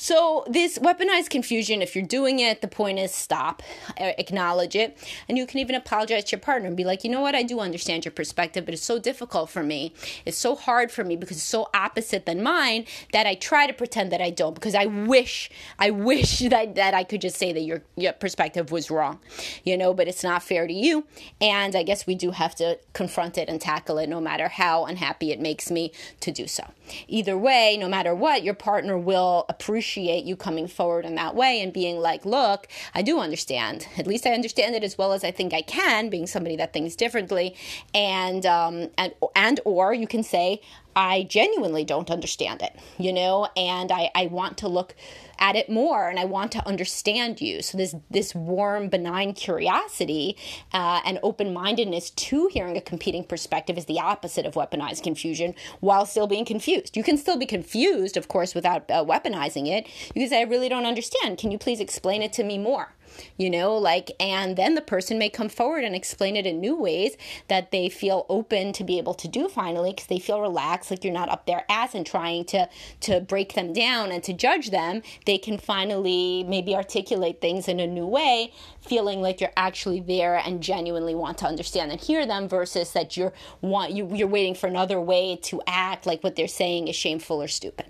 So, 0.00 0.44
this 0.48 0.78
weaponized 0.78 1.28
confusion, 1.28 1.82
if 1.82 1.96
you're 1.96 2.06
doing 2.06 2.38
it, 2.38 2.60
the 2.60 2.68
point 2.68 3.00
is 3.00 3.12
stop, 3.12 3.64
acknowledge 3.96 4.76
it, 4.76 4.96
and 5.28 5.36
you 5.36 5.44
can 5.44 5.58
even 5.58 5.74
apologize 5.74 6.22
to 6.26 6.36
your 6.36 6.40
partner 6.40 6.68
and 6.68 6.76
be 6.76 6.84
like, 6.84 7.02
you 7.02 7.10
know 7.10 7.20
what, 7.20 7.34
I 7.34 7.42
do 7.42 7.58
understand 7.58 8.04
your 8.04 8.12
perspective, 8.12 8.64
but 8.64 8.74
it's 8.74 8.84
so 8.84 9.00
difficult 9.00 9.50
for 9.50 9.64
me. 9.64 9.92
It's 10.24 10.38
so 10.38 10.54
hard 10.54 10.92
for 10.92 11.02
me 11.02 11.16
because 11.16 11.38
it's 11.38 11.46
so 11.46 11.68
opposite 11.74 12.26
than 12.26 12.44
mine 12.44 12.84
that 13.12 13.26
I 13.26 13.34
try 13.34 13.66
to 13.66 13.72
pretend 13.72 14.12
that 14.12 14.20
I 14.20 14.30
don't 14.30 14.54
because 14.54 14.76
I 14.76 14.86
wish, 14.86 15.50
I 15.80 15.90
wish 15.90 16.38
that, 16.48 16.76
that 16.76 16.94
I 16.94 17.02
could 17.02 17.20
just 17.20 17.36
say 17.36 17.52
that 17.52 17.62
your, 17.62 17.82
your 17.96 18.12
perspective 18.12 18.70
was 18.70 18.92
wrong, 18.92 19.18
you 19.64 19.76
know, 19.76 19.92
but 19.92 20.06
it's 20.06 20.22
not 20.22 20.44
fair 20.44 20.68
to 20.68 20.72
you. 20.72 21.08
And 21.40 21.74
I 21.74 21.82
guess 21.82 22.06
we 22.06 22.14
do 22.14 22.30
have 22.30 22.54
to 22.54 22.78
confront 22.92 23.36
it 23.36 23.48
and 23.48 23.60
tackle 23.60 23.98
it 23.98 24.08
no 24.08 24.20
matter 24.20 24.46
how 24.46 24.84
unhappy 24.84 25.32
it 25.32 25.40
makes 25.40 25.72
me 25.72 25.90
to 26.20 26.30
do 26.30 26.46
so. 26.46 26.62
Either 27.06 27.36
way, 27.36 27.76
no 27.78 27.88
matter 27.88 28.14
what, 28.14 28.42
your 28.42 28.54
partner 28.54 28.98
will 28.98 29.44
appreciate 29.48 30.24
you 30.24 30.36
coming 30.36 30.66
forward 30.66 31.04
in 31.04 31.14
that 31.16 31.34
way 31.34 31.60
and 31.60 31.72
being 31.72 31.98
like, 31.98 32.24
look, 32.24 32.68
I 32.94 33.02
do 33.02 33.20
understand. 33.20 33.86
At 33.96 34.06
least 34.06 34.26
I 34.26 34.30
understand 34.30 34.74
it 34.74 34.84
as 34.84 34.98
well 34.98 35.12
as 35.12 35.24
I 35.24 35.30
think 35.30 35.52
I 35.52 35.62
can, 35.62 36.08
being 36.10 36.26
somebody 36.26 36.56
that 36.56 36.72
thinks 36.72 36.96
differently. 36.96 37.56
And, 37.94 38.44
um, 38.46 38.90
and, 38.96 39.14
and, 39.34 39.60
or 39.64 39.92
you 39.94 40.06
can 40.06 40.22
say, 40.22 40.60
I 40.98 41.22
genuinely 41.22 41.84
don't 41.84 42.10
understand 42.10 42.60
it, 42.60 42.74
you 42.98 43.12
know, 43.12 43.48
and 43.56 43.92
I, 43.92 44.10
I 44.16 44.26
want 44.26 44.58
to 44.58 44.68
look 44.68 44.96
at 45.38 45.54
it 45.54 45.70
more 45.70 46.08
and 46.08 46.18
I 46.18 46.24
want 46.24 46.50
to 46.52 46.66
understand 46.66 47.40
you. 47.40 47.62
So 47.62 47.78
this 47.78 47.94
this 48.10 48.34
warm, 48.34 48.88
benign 48.88 49.32
curiosity 49.32 50.36
uh, 50.72 51.00
and 51.04 51.20
open 51.22 51.52
mindedness 51.52 52.10
to 52.10 52.48
hearing 52.48 52.76
a 52.76 52.80
competing 52.80 53.22
perspective 53.22 53.78
is 53.78 53.84
the 53.84 54.00
opposite 54.00 54.44
of 54.44 54.54
weaponized 54.54 55.04
confusion, 55.04 55.54
while 55.78 56.04
still 56.04 56.26
being 56.26 56.44
confused. 56.44 56.96
You 56.96 57.04
can 57.04 57.16
still 57.16 57.38
be 57.38 57.46
confused, 57.46 58.16
of 58.16 58.26
course, 58.26 58.52
without 58.52 58.90
uh, 58.90 59.04
weaponizing 59.04 59.68
it. 59.68 59.86
You 60.16 60.22
can 60.22 60.28
say, 60.28 60.40
"I 60.40 60.50
really 60.50 60.68
don't 60.68 60.84
understand. 60.84 61.38
Can 61.38 61.52
you 61.52 61.58
please 61.58 61.78
explain 61.78 62.22
it 62.22 62.32
to 62.32 62.42
me 62.42 62.58
more?" 62.58 62.96
You 63.36 63.50
know, 63.50 63.76
like, 63.76 64.10
and 64.20 64.56
then 64.56 64.74
the 64.74 64.80
person 64.80 65.18
may 65.18 65.28
come 65.28 65.48
forward 65.48 65.84
and 65.84 65.94
explain 65.94 66.36
it 66.36 66.46
in 66.46 66.60
new 66.60 66.76
ways 66.76 67.16
that 67.48 67.70
they 67.70 67.88
feel 67.88 68.26
open 68.28 68.72
to 68.72 68.84
be 68.84 68.98
able 68.98 69.14
to 69.14 69.28
do 69.28 69.48
finally 69.48 69.90
because 69.90 70.06
they 70.06 70.18
feel 70.18 70.40
relaxed, 70.40 70.90
like 70.90 71.04
you're 71.04 71.12
not 71.12 71.28
up 71.28 71.46
their 71.46 71.64
ass 71.68 71.94
and 71.94 72.06
trying 72.06 72.44
to 72.46 72.68
to 73.00 73.20
break 73.20 73.54
them 73.54 73.72
down 73.72 74.10
and 74.10 74.22
to 74.24 74.32
judge 74.32 74.70
them. 74.70 75.02
They 75.26 75.38
can 75.38 75.58
finally 75.58 76.44
maybe 76.44 76.74
articulate 76.74 77.40
things 77.40 77.68
in 77.68 77.80
a 77.80 77.86
new 77.86 78.06
way, 78.06 78.52
feeling 78.80 79.20
like 79.20 79.40
you're 79.40 79.52
actually 79.56 80.00
there 80.00 80.36
and 80.36 80.62
genuinely 80.62 81.14
want 81.14 81.38
to 81.38 81.46
understand 81.46 81.90
and 81.92 82.00
hear 82.00 82.26
them 82.26 82.48
versus 82.48 82.92
that 82.92 83.16
you're 83.16 83.32
want 83.60 83.92
you, 83.92 84.14
you're 84.14 84.28
waiting 84.28 84.54
for 84.54 84.66
another 84.66 85.00
way 85.00 85.36
to 85.42 85.60
act 85.66 86.06
like 86.06 86.22
what 86.22 86.36
they're 86.36 86.48
saying 86.48 86.88
is 86.88 86.96
shameful 86.96 87.42
or 87.42 87.48
stupid. 87.48 87.86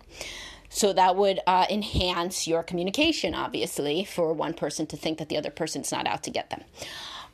So 0.68 0.92
that 0.92 1.16
would 1.16 1.40
uh, 1.46 1.66
enhance 1.70 2.46
your 2.46 2.62
communication, 2.62 3.34
obviously, 3.34 4.04
for 4.04 4.32
one 4.32 4.54
person 4.54 4.86
to 4.88 4.96
think 4.96 5.18
that 5.18 5.28
the 5.28 5.36
other 5.36 5.50
person's 5.50 5.90
not 5.90 6.06
out 6.06 6.22
to 6.24 6.30
get 6.30 6.50
them. 6.50 6.62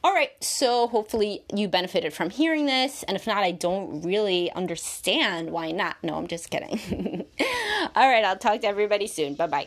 All 0.05 0.13
right, 0.13 0.33
so 0.45 0.87
hopefully 0.87 1.45
you 1.55 1.67
benefited 1.67 2.13
from 2.13 2.29
hearing 2.29 2.67
this. 2.67 3.05
And 3.05 3.17
if 3.17 3.27
not, 3.27 3.39
I 3.39 3.53
don't 3.53 4.03
really 4.03 4.53
understand 4.53 5.51
why 5.51 5.71
not. 5.71 5.97
No, 6.03 6.17
I'm 6.17 6.27
just 6.27 6.51
kidding. 6.51 7.25
All 7.97 8.09
right, 8.09 8.23
I'll 8.23 8.37
talk 8.37 8.61
to 8.61 8.67
everybody 8.67 9.07
soon. 9.07 9.35
Bye 9.35 9.47
bye. 9.47 9.67